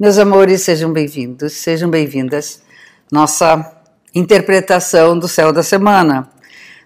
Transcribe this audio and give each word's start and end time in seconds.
Meus 0.00 0.16
amores, 0.16 0.62
sejam 0.62 0.92
bem-vindos, 0.92 1.54
sejam 1.54 1.90
bem-vindas. 1.90 2.62
Nossa 3.10 3.82
interpretação 4.14 5.18
do 5.18 5.26
céu 5.26 5.52
da 5.52 5.64
semana, 5.64 6.30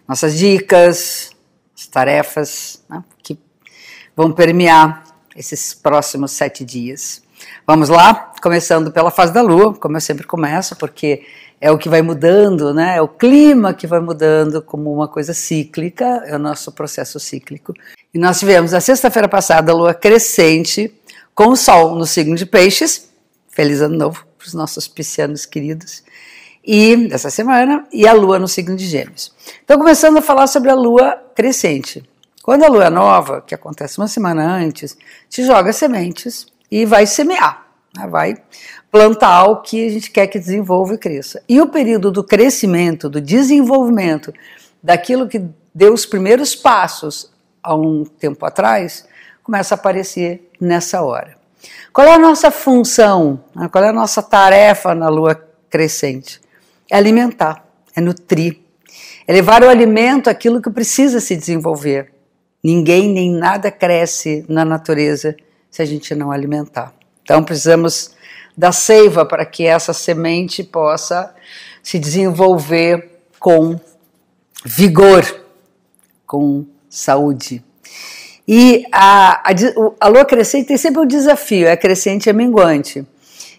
nossas 0.08 0.34
dicas, 0.34 1.30
as 1.76 1.86
tarefas 1.86 2.82
né, 2.88 3.04
que 3.22 3.38
vão 4.16 4.32
permear 4.32 5.04
esses 5.36 5.74
próximos 5.74 6.32
sete 6.32 6.64
dias. 6.64 7.22
Vamos 7.66 7.90
lá, 7.90 8.32
começando 8.42 8.90
pela 8.90 9.10
fase 9.10 9.30
da 9.30 9.42
lua, 9.42 9.74
como 9.74 9.98
eu 9.98 10.00
sempre 10.00 10.26
começo, 10.26 10.74
porque 10.76 11.22
é 11.60 11.70
o 11.70 11.76
que 11.76 11.90
vai 11.90 12.00
mudando, 12.00 12.72
né? 12.72 12.96
É 12.96 13.02
o 13.02 13.08
clima 13.08 13.74
que 13.74 13.86
vai 13.86 14.00
mudando 14.00 14.62
como 14.62 14.90
uma 14.90 15.06
coisa 15.06 15.34
cíclica, 15.34 16.22
é 16.24 16.34
o 16.34 16.38
nosso 16.38 16.72
processo 16.72 17.20
cíclico. 17.20 17.74
E 18.14 18.18
nós 18.18 18.38
tivemos 18.38 18.72
a 18.72 18.80
sexta-feira 18.80 19.28
passada 19.28 19.70
a 19.70 19.74
lua 19.74 19.92
crescente 19.92 20.90
com 21.34 21.48
o 21.48 21.56
Sol 21.56 21.94
no 21.94 22.06
signo 22.06 22.36
de 22.36 22.46
Peixes. 22.46 23.10
Feliz 23.48 23.80
ano 23.80 23.96
novo 23.96 24.26
para 24.38 24.46
os 24.46 24.54
nossos 24.54 24.88
piscianos 24.88 25.46
queridos. 25.46 26.02
E 26.64 27.08
essa 27.10 27.30
semana, 27.30 27.86
e 27.92 28.06
a 28.06 28.12
Lua 28.12 28.38
no 28.38 28.46
signo 28.46 28.76
de 28.76 28.86
Gêmeos. 28.86 29.32
Então, 29.64 29.78
começando 29.78 30.18
a 30.18 30.22
falar 30.22 30.46
sobre 30.46 30.70
a 30.70 30.74
Lua 30.74 31.16
crescente. 31.34 32.08
Quando 32.42 32.64
a 32.64 32.68
Lua 32.68 32.84
é 32.84 32.90
nova, 32.90 33.40
que 33.40 33.54
acontece 33.54 33.98
uma 33.98 34.08
semana 34.08 34.56
antes, 34.56 34.96
te 35.28 35.44
joga 35.44 35.72
sementes 35.72 36.46
e 36.70 36.84
vai 36.84 37.06
semear, 37.06 37.66
né? 37.96 38.06
vai 38.06 38.34
plantar 38.90 39.44
o 39.44 39.60
que 39.60 39.86
a 39.86 39.90
gente 39.90 40.10
quer 40.10 40.26
que 40.26 40.38
desenvolva 40.38 40.94
e 40.94 40.98
cresça. 40.98 41.42
E 41.48 41.60
o 41.60 41.68
período 41.68 42.10
do 42.10 42.22
crescimento, 42.22 43.08
do 43.08 43.20
desenvolvimento, 43.20 44.32
daquilo 44.82 45.28
que 45.28 45.44
deu 45.74 45.92
os 45.92 46.06
primeiros 46.06 46.54
passos 46.54 47.32
há 47.62 47.74
um 47.74 48.04
tempo 48.04 48.44
atrás, 48.44 49.06
começa 49.42 49.74
a 49.74 49.76
aparecer 49.76 50.50
nessa 50.60 51.02
hora. 51.02 51.36
Qual 51.92 52.06
é 52.06 52.14
a 52.14 52.18
nossa 52.18 52.50
função? 52.50 53.42
Né? 53.54 53.68
Qual 53.68 53.84
é 53.84 53.88
a 53.88 53.92
nossa 53.92 54.22
tarefa 54.22 54.94
na 54.94 55.08
lua 55.08 55.34
crescente? 55.68 56.40
É 56.90 56.96
alimentar, 56.96 57.64
é 57.94 58.00
nutrir, 58.00 58.58
é 59.26 59.32
levar 59.32 59.62
o 59.62 59.68
alimento 59.68 60.28
aquilo 60.28 60.60
que 60.60 60.70
precisa 60.70 61.20
se 61.20 61.36
desenvolver. 61.36 62.12
Ninguém 62.62 63.08
nem 63.08 63.30
nada 63.30 63.70
cresce 63.70 64.44
na 64.48 64.64
natureza 64.64 65.36
se 65.70 65.82
a 65.82 65.84
gente 65.84 66.14
não 66.14 66.30
alimentar. 66.30 66.92
Então 67.22 67.42
precisamos 67.42 68.14
da 68.56 68.72
seiva 68.72 69.24
para 69.24 69.46
que 69.46 69.66
essa 69.66 69.92
semente 69.92 70.62
possa 70.62 71.34
se 71.82 71.98
desenvolver 71.98 73.20
com 73.38 73.80
vigor, 74.64 75.24
com 76.26 76.66
saúde. 76.88 77.64
E 78.46 78.84
a, 78.90 79.50
a, 79.50 79.54
a 80.00 80.08
lua 80.08 80.24
crescente 80.24 80.66
tem 80.66 80.76
sempre 80.76 81.00
um 81.00 81.06
desafio, 81.06 81.68
é 81.68 81.76
crescente 81.76 82.26
e 82.26 82.30
é 82.30 82.32
minguante. 82.32 83.06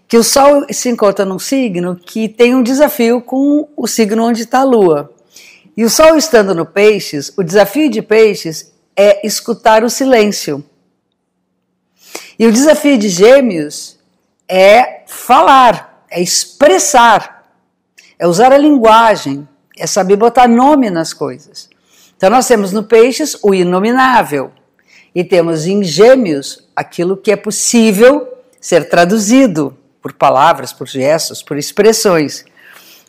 Que 0.08 0.17
o 0.17 0.23
Sol 0.23 0.66
se 0.70 0.89
encontra 0.89 1.26
num 1.26 1.39
signo 1.39 1.95
que 1.95 2.28
tem 2.28 2.53
um 2.53 2.62
desafio 2.62 3.22
com 3.22 3.67
o 3.76 3.88
signo 3.88 4.26
onde 4.26 4.42
está 4.42 4.59
a 4.59 4.64
lua. 4.64 5.11
E 5.76 5.84
o 5.84 5.89
Sol 5.89 6.17
estando 6.17 6.54
no 6.54 6.66
Peixes, 6.66 7.31
o 7.38 7.44
desafio 7.44 7.89
de 7.89 8.02
Peixes 8.02 8.72
é 8.95 9.26
escutar 9.26 9.84
o 9.84 9.89
silêncio. 9.89 10.64
E 12.38 12.45
o 12.45 12.52
desafio 12.52 12.98
de 12.98 13.09
Gêmeos 13.09 13.98
é 14.48 15.04
falar, 15.08 16.06
é 16.11 16.22
expressar, 16.22 17.50
é 18.20 18.28
usar 18.28 18.52
a 18.52 18.58
linguagem, 18.58 19.48
é 19.78 19.88
saber 19.88 20.17
botar 20.17 20.48
nome 20.48 20.89
nas 20.89 21.14
coisas. 21.14 21.70
Então 22.16 22.30
nós 22.30 22.48
temos 22.48 22.72
no 22.72 22.84
Peixes 22.84 23.36
o 23.42 23.54
inominável 23.54 24.52
e 25.16 25.23
temos 25.23 25.66
em 25.66 25.83
Gêmeos 25.83 26.67
aquilo 26.75 27.16
que 27.16 27.31
é 27.31 27.36
possível 27.36 28.28
ser 28.59 28.89
traduzido 28.89 29.78
por 30.02 30.14
palavras, 30.14 30.73
por 30.73 30.88
gestos, 30.88 31.44
por 31.44 31.58
expressões. 31.58 32.45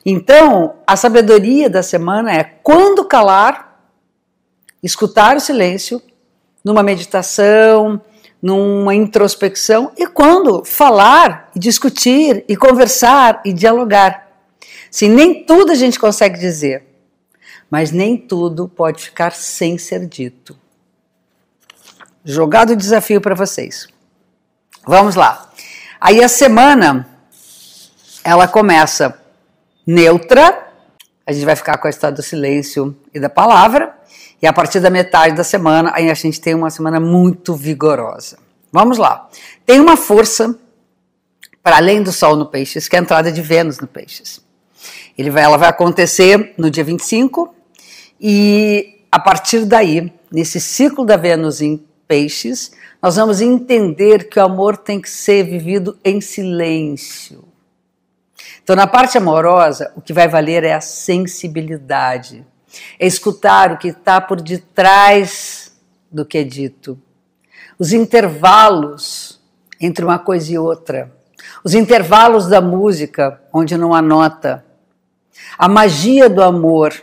Então, 0.04 0.74
a 0.86 0.96
sabedoria 0.96 1.70
da 1.70 1.82
semana 1.82 2.32
é 2.32 2.44
quando 2.44 3.04
calar, 3.04 3.80
escutar 4.82 5.36
o 5.36 5.40
silêncio, 5.40 6.00
numa 6.62 6.82
meditação, 6.82 8.00
numa 8.40 8.94
introspecção, 8.94 9.90
e 9.96 10.06
quando 10.06 10.64
falar, 10.64 11.50
discutir, 11.56 12.44
e 12.46 12.54
conversar, 12.54 13.40
e 13.44 13.52
dialogar. 13.52 14.28
Sim, 14.90 15.08
nem 15.08 15.44
tudo 15.44 15.72
a 15.72 15.74
gente 15.74 15.98
consegue 15.98 16.38
dizer, 16.38 16.84
mas 17.70 17.90
nem 17.90 18.16
tudo 18.16 18.68
pode 18.68 19.02
ficar 19.02 19.32
sem 19.32 19.78
ser 19.78 20.06
dito 20.06 20.63
jogado 22.24 22.70
o 22.70 22.76
desafio 22.76 23.20
para 23.20 23.34
vocês. 23.34 23.86
Vamos 24.86 25.14
lá. 25.14 25.50
Aí 26.00 26.22
a 26.22 26.28
semana 26.28 27.08
ela 28.24 28.48
começa 28.48 29.18
neutra, 29.86 30.68
a 31.26 31.32
gente 31.32 31.44
vai 31.44 31.56
ficar 31.56 31.78
com 31.78 31.86
a 31.86 31.90
história 31.90 32.16
do 32.16 32.22
silêncio 32.22 32.96
e 33.12 33.20
da 33.20 33.28
palavra, 33.28 33.94
e 34.40 34.46
a 34.46 34.52
partir 34.52 34.80
da 34.80 34.90
metade 34.90 35.34
da 35.34 35.44
semana 35.44 35.92
aí 35.94 36.10
a 36.10 36.14
gente 36.14 36.40
tem 36.40 36.54
uma 36.54 36.70
semana 36.70 36.98
muito 36.98 37.54
vigorosa. 37.54 38.38
Vamos 38.72 38.98
lá. 38.98 39.28
Tem 39.64 39.78
uma 39.78 39.96
força 39.96 40.58
para 41.62 41.76
além 41.76 42.02
do 42.02 42.12
Sol 42.12 42.36
no 42.36 42.46
Peixes, 42.46 42.88
que 42.88 42.96
é 42.96 42.98
a 42.98 43.02
entrada 43.02 43.30
de 43.30 43.40
Vênus 43.40 43.78
no 43.78 43.86
Peixes. 43.86 44.40
Ele 45.16 45.30
vai, 45.30 45.44
ela 45.44 45.56
vai 45.56 45.68
acontecer 45.68 46.54
no 46.58 46.70
dia 46.70 46.84
25 46.84 47.54
e 48.20 49.06
a 49.10 49.18
partir 49.18 49.64
daí, 49.64 50.12
nesse 50.30 50.60
ciclo 50.60 51.04
da 51.06 51.16
Vênus 51.16 51.60
em 51.60 51.82
peixes, 52.06 52.72
nós 53.02 53.16
vamos 53.16 53.40
entender 53.40 54.28
que 54.30 54.38
o 54.38 54.42
amor 54.42 54.76
tem 54.76 55.00
que 55.00 55.10
ser 55.10 55.44
vivido 55.44 55.98
em 56.02 56.20
silêncio. 56.20 57.44
Então, 58.62 58.74
na 58.74 58.86
parte 58.86 59.18
amorosa, 59.18 59.92
o 59.94 60.00
que 60.00 60.12
vai 60.12 60.26
valer 60.26 60.64
é 60.64 60.72
a 60.72 60.80
sensibilidade, 60.80 62.46
é 62.98 63.06
escutar 63.06 63.72
o 63.72 63.76
que 63.76 63.88
está 63.88 64.20
por 64.20 64.40
detrás 64.40 65.76
do 66.10 66.24
que 66.24 66.38
é 66.38 66.44
dito, 66.44 66.98
os 67.78 67.92
intervalos 67.92 69.38
entre 69.78 70.02
uma 70.02 70.18
coisa 70.18 70.52
e 70.52 70.58
outra, 70.58 71.12
os 71.62 71.74
intervalos 71.74 72.46
da 72.48 72.60
música, 72.60 73.38
onde 73.52 73.76
não 73.76 73.92
há 73.92 74.00
nota, 74.00 74.64
a 75.58 75.68
magia 75.68 76.30
do 76.30 76.42
amor, 76.42 76.94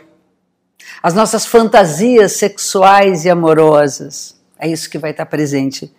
as 1.00 1.14
nossas 1.14 1.46
fantasias 1.46 2.32
sexuais 2.32 3.24
e 3.24 3.30
amorosas 3.30 4.41
é 4.62 4.68
isso 4.68 4.88
que 4.88 4.96
vai 4.96 5.10
estar 5.10 5.26
presente 5.26 5.92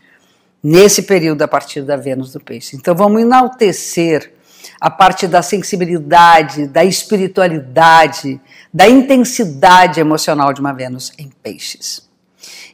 nesse 0.63 1.03
período 1.03 1.41
a 1.41 1.47
partir 1.49 1.81
da 1.81 1.97
Vênus 1.97 2.31
do 2.31 2.39
Peixe. 2.39 2.77
Então 2.77 2.95
vamos 2.95 3.21
enaltecer 3.21 4.31
a 4.79 4.89
parte 4.89 5.27
da 5.27 5.41
sensibilidade, 5.41 6.67
da 6.67 6.85
espiritualidade, 6.85 8.39
da 8.73 8.87
intensidade 8.87 9.99
emocional 9.99 10.53
de 10.53 10.61
uma 10.61 10.71
Vênus 10.71 11.11
em 11.17 11.29
Peixes. 11.43 12.09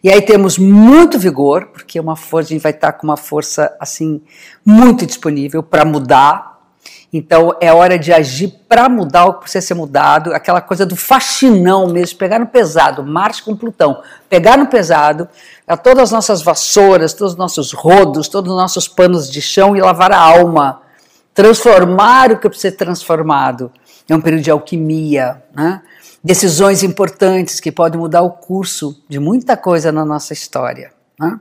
E 0.04 0.12
aí 0.12 0.22
temos 0.22 0.60
muito 0.60 1.18
vigor, 1.18 1.66
porque 1.74 2.00
uma 2.00 2.16
força, 2.16 2.50
a 2.50 2.54
gente 2.54 2.62
vai 2.62 2.72
estar 2.72 2.94
com 2.94 3.08
uma 3.08 3.18
força 3.18 3.76
assim 3.80 4.22
muito 4.64 5.08
disponível 5.08 5.64
para 5.64 5.84
mudar, 5.84 6.49
então 7.12 7.56
é 7.60 7.74
hora 7.74 7.98
de 7.98 8.14
agir 8.14 8.54
para 8.68 8.88
mudar 8.88 9.26
o 9.26 9.34
que 9.34 9.42
precisa 9.42 9.66
ser 9.66 9.74
mudado, 9.74 10.34
aquela 10.34 10.62
coisa 10.62 10.86
do 10.86 10.96
faxinão 10.96 11.88
mesmo, 11.88 12.20
pegar 12.20 12.38
no 12.38 12.46
pesado, 12.46 13.04
Marte 13.04 13.42
com 13.42 13.56
Plutão, 13.56 14.02
pegar 14.30 14.58
no 14.58 14.68
pesado, 14.68 15.28
a 15.68 15.76
todas 15.76 16.04
as 16.04 16.12
nossas 16.12 16.42
vassouras, 16.42 17.14
todos 17.14 17.34
os 17.34 17.40
nossos 17.40 17.74
rodos, 17.74 18.28
todos 18.28 18.52
os 18.52 18.58
nossos 18.58 18.88
panos 18.88 19.30
de 19.30 19.42
chão 19.42 19.76
e 19.76 19.82
lavar 19.82 20.12
a 20.12 20.20
alma, 20.20 20.82
transformar 21.34 22.32
o 22.32 22.38
que 22.38 22.48
precisa 22.48 22.70
ser 22.70 22.78
transformado. 22.78 23.72
É 24.08 24.16
um 24.16 24.22
período 24.22 24.44
de 24.44 24.52
alquimia, 24.52 25.44
né? 25.56 25.82
decisões 26.24 26.84
importantes 26.84 27.60
que 27.60 27.72
podem 27.72 28.00
mudar 28.00 28.22
o 28.22 28.32
curso 28.32 29.04
de 29.08 29.20
muita 29.20 29.56
coisa 29.58 29.92
na 29.92 30.06
nossa 30.06 30.34
história. 30.34 30.92
Né? 31.20 31.40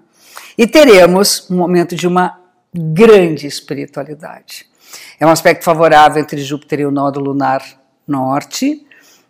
E 0.57 0.67
teremos 0.67 1.49
um 1.51 1.57
momento 1.57 1.95
de 1.95 2.07
uma 2.07 2.39
grande 2.75 3.47
espiritualidade. 3.47 4.68
É 5.19 5.27
um 5.27 5.31
aspecto 5.31 5.65
favorável 5.65 6.23
entre 6.23 6.41
Júpiter 6.43 6.81
e 6.81 6.87
o 6.87 6.91
nódulo 6.91 7.33
lunar 7.33 7.63
norte, 8.07 8.87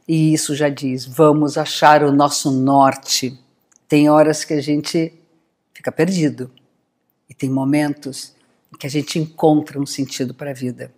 e 0.06 0.32
isso 0.32 0.54
já 0.54 0.68
diz: 0.68 1.04
vamos 1.04 1.58
achar 1.58 2.02
o 2.02 2.12
nosso 2.12 2.50
norte. 2.50 3.38
Tem 3.88 4.08
horas 4.10 4.44
que 4.44 4.54
a 4.54 4.60
gente 4.60 5.12
fica 5.72 5.90
perdido, 5.90 6.50
e 7.28 7.34
tem 7.34 7.50
momentos 7.50 8.34
que 8.78 8.86
a 8.86 8.90
gente 8.90 9.18
encontra 9.18 9.80
um 9.80 9.86
sentido 9.86 10.34
para 10.34 10.50
a 10.50 10.54
vida. 10.54 10.92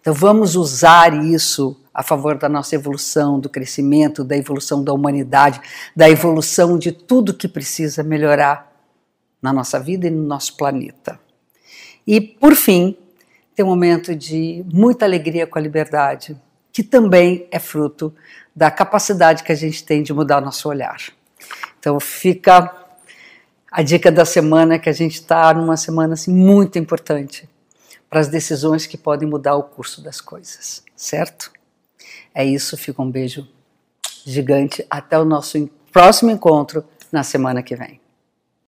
Então 0.00 0.14
vamos 0.14 0.54
usar 0.54 1.12
isso 1.24 1.80
a 1.92 2.02
favor 2.02 2.36
da 2.36 2.48
nossa 2.48 2.74
evolução, 2.74 3.40
do 3.40 3.48
crescimento, 3.48 4.22
da 4.22 4.36
evolução 4.36 4.84
da 4.84 4.92
humanidade, 4.92 5.60
da 5.94 6.08
evolução 6.08 6.78
de 6.78 6.92
tudo 6.92 7.34
que 7.34 7.48
precisa 7.48 8.02
melhorar 8.02 8.72
na 9.40 9.52
nossa 9.52 9.80
vida 9.80 10.06
e 10.06 10.10
no 10.10 10.22
nosso 10.22 10.56
planeta. 10.56 11.18
E 12.06 12.20
por 12.20 12.54
fim, 12.54 12.96
tem 13.56 13.64
um 13.64 13.68
momento 13.68 14.14
de 14.14 14.62
muita 14.70 15.06
alegria 15.06 15.46
com 15.46 15.58
a 15.58 15.62
liberdade, 15.62 16.38
que 16.70 16.82
também 16.82 17.48
é 17.50 17.58
fruto 17.58 18.14
da 18.54 18.70
capacidade 18.70 19.42
que 19.42 19.50
a 19.50 19.54
gente 19.54 19.82
tem 19.82 20.02
de 20.02 20.12
mudar 20.12 20.42
nosso 20.42 20.68
olhar. 20.68 20.98
Então 21.78 21.98
fica 21.98 22.70
a 23.72 23.82
dica 23.82 24.12
da 24.12 24.26
semana 24.26 24.78
que 24.78 24.90
a 24.90 24.92
gente 24.92 25.14
está 25.14 25.54
numa 25.54 25.76
semana 25.78 26.12
assim, 26.12 26.30
muito 26.30 26.78
importante 26.78 27.48
para 28.10 28.20
as 28.20 28.28
decisões 28.28 28.86
que 28.86 28.98
podem 28.98 29.26
mudar 29.26 29.56
o 29.56 29.62
curso 29.62 30.02
das 30.02 30.20
coisas, 30.20 30.84
certo? 30.94 31.50
É 32.34 32.44
isso, 32.44 32.76
fica 32.76 33.00
um 33.00 33.10
beijo 33.10 33.48
gigante. 34.24 34.84
Até 34.90 35.18
o 35.18 35.24
nosso 35.24 35.66
próximo 35.90 36.30
encontro 36.30 36.84
na 37.10 37.22
semana 37.22 37.62
que 37.62 37.74
vem. 37.74 38.00